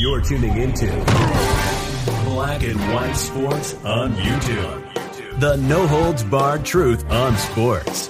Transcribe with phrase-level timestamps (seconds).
[0.00, 0.86] You're tuning into
[2.24, 5.40] Black and White Sports on YouTube.
[5.40, 8.08] The no holds barred truth on sports.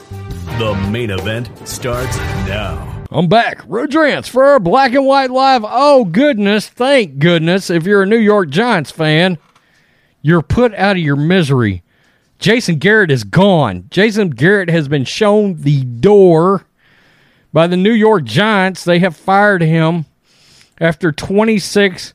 [0.58, 3.05] The main event starts now.
[3.10, 3.62] I'm back.
[3.66, 5.62] Rodrance for our Black and White Live.
[5.64, 6.69] Oh, goodness.
[6.69, 7.69] Thank goodness.
[7.69, 9.36] If you're a New York Giants fan,
[10.22, 11.83] you're put out of your misery.
[12.38, 13.88] Jason Garrett is gone.
[13.91, 16.64] Jason Garrett has been shown the door
[17.52, 18.84] by the New York Giants.
[18.84, 20.06] They have fired him
[20.80, 22.14] after 26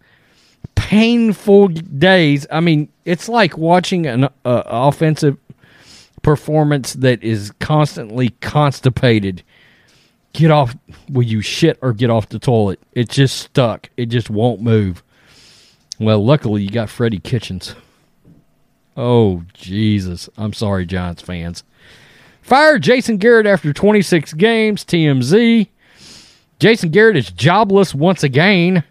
[0.75, 2.48] painful days.
[2.51, 5.37] I mean, it's like watching an uh, offensive
[6.21, 9.43] performance that is constantly constipated.
[10.34, 10.75] Get off,
[11.09, 12.79] will you shit or get off the toilet?
[12.93, 13.90] It's just stuck.
[13.97, 15.03] It just won't move.
[15.99, 17.75] Well, luckily you got Freddie Kitchens.
[18.97, 20.29] Oh, Jesus.
[20.37, 21.63] I'm sorry, Giants fans.
[22.44, 25.70] Fired Jason Garrett after 26 games, TMZ.
[26.60, 28.84] Jason Garrett is jobless once again.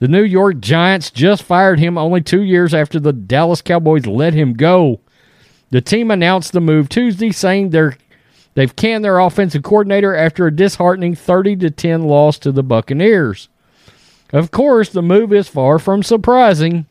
[0.00, 4.34] The New York Giants just fired him only two years after the Dallas Cowboys let
[4.34, 5.00] him go.
[5.70, 7.96] The team announced the move Tuesday, saying they're
[8.54, 13.48] they've canned their offensive coordinator after a disheartening 30 to 10 loss to the Buccaneers.
[14.32, 16.86] Of course, the move is far from surprising.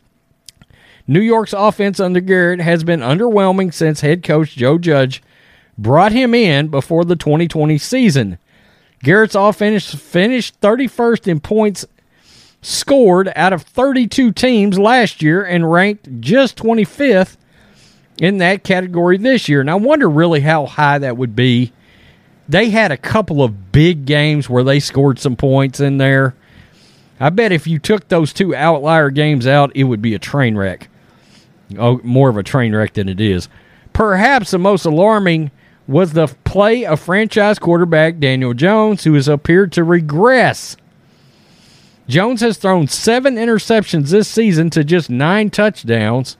[1.05, 5.21] New York's offense under Garrett has been underwhelming since head coach Joe Judge
[5.77, 8.37] brought him in before the 2020 season.
[9.03, 11.85] Garrett's offense finished 31st in points
[12.61, 17.37] scored out of 32 teams last year and ranked just 25th
[18.19, 19.61] in that category this year.
[19.61, 21.71] And I wonder really how high that would be.
[22.49, 26.35] They had a couple of big games where they scored some points in there.
[27.19, 30.55] I bet if you took those two outlier games out, it would be a train
[30.55, 30.89] wreck.
[31.77, 33.49] Oh, more of a train wreck than it is.
[33.91, 35.51] Perhaps the most alarming
[35.87, 40.75] was the play of franchise quarterback Daniel Jones, who has appeared to regress.
[42.07, 46.37] Jones has thrown seven interceptions this season to just nine touchdowns,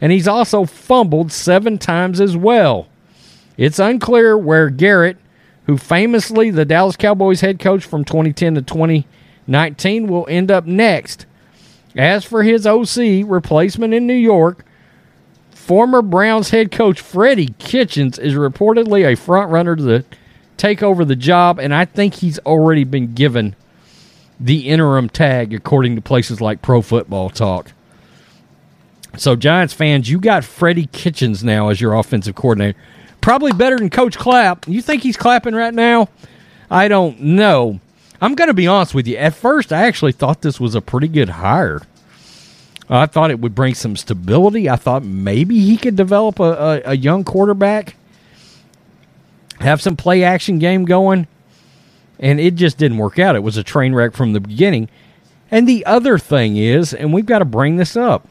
[0.00, 2.88] and he's also fumbled seven times as well.
[3.56, 5.16] It's unclear where Garrett,
[5.66, 11.26] who famously the Dallas Cowboys head coach from 2010 to 2019, will end up next.
[11.96, 14.64] As for his OC replacement in New York,
[15.66, 20.04] former Browns head coach Freddie Kitchens is reportedly a frontrunner to
[20.56, 23.56] take over the job, and I think he's already been given
[24.38, 27.72] the interim tag, according to places like Pro Football Talk.
[29.16, 32.78] So, Giants fans, you got Freddie Kitchens now as your offensive coordinator.
[33.20, 34.68] Probably better than Coach Clapp.
[34.68, 36.08] You think he's clapping right now?
[36.70, 37.80] I don't know.
[38.20, 39.16] I'm going to be honest with you.
[39.16, 41.82] At first, I actually thought this was a pretty good hire.
[42.88, 44.70] I thought it would bring some stability.
[44.70, 47.96] I thought maybe he could develop a, a, a young quarterback,
[49.60, 51.26] have some play action game going,
[52.20, 53.36] and it just didn't work out.
[53.36, 54.88] It was a train wreck from the beginning.
[55.50, 58.26] And the other thing is, and we've got to bring this up,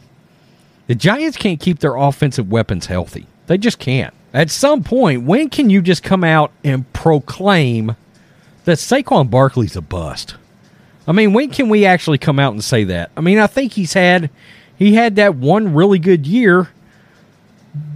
[0.87, 3.27] the Giants can't keep their offensive weapons healthy.
[3.47, 4.13] They just can't.
[4.33, 7.95] At some point, when can you just come out and proclaim
[8.66, 10.35] that Saquon Barkley's a bust?
[11.07, 13.11] I mean, when can we actually come out and say that?
[13.16, 14.29] I mean, I think he's had
[14.75, 16.69] he had that one really good year,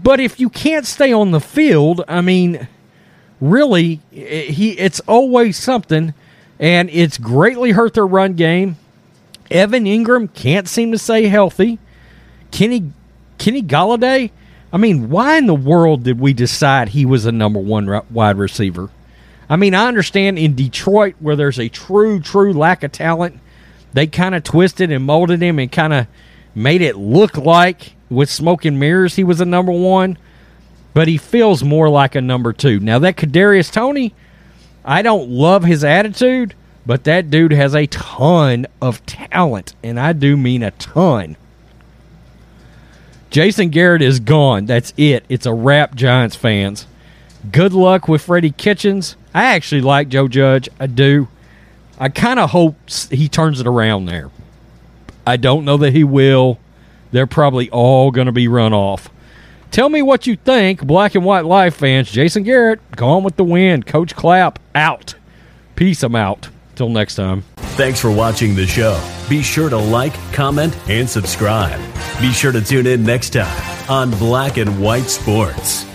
[0.04, 2.68] but if you can't stay on the field, I mean,
[3.42, 6.14] really, eh, he it's always something,
[6.60, 8.78] and it's greatly hurt their run game.
[9.50, 11.80] Evan Engram can't seem to stay healthy.
[12.52, 12.92] Kenny
[13.38, 14.32] Kenny Golladay.
[14.72, 18.38] I mean, why in the world did we decide he was a number one wide
[18.38, 18.92] receiver?
[19.50, 23.40] I mean, I understand in Detroit where there's a true, true lack of talent,
[23.94, 26.08] they kind of twisted and molded him and kind of
[26.54, 30.18] made it look like with smoke and mirrors he was a number one,
[30.94, 32.80] but he feels more like a number two.
[32.80, 34.14] Now that Kadarius Toney,
[34.86, 36.54] I don't love his attitude,
[36.86, 41.38] but that dude has a ton of talent, and I do mean a ton.
[43.30, 44.66] Jason Garrett is gone.
[44.66, 45.24] That's it.
[45.30, 46.88] It's a wrap, Giants fans.
[47.52, 49.16] Good luck with Freddie Kitchens.
[49.34, 50.70] I actually like Joe Judge.
[50.80, 51.28] I do.
[52.00, 52.76] I kind of hope
[53.12, 54.32] he turns it around there.
[55.28, 56.60] I don't know that he will.
[57.12, 59.10] They're probably all going to be run off.
[59.72, 62.10] Tell me what you think, Black and White Live fans.
[62.12, 63.86] Jason Garrett, gone with the wind.
[63.86, 65.14] Coach Clapp, out.
[65.76, 66.50] Peace, I'm out.
[66.76, 67.44] Till next time.
[67.58, 69.00] Thanks for watching the show.
[69.30, 71.80] Be sure to like, comment, and subscribe.
[72.22, 75.89] Be sure to tune in next time on Black and White Sports.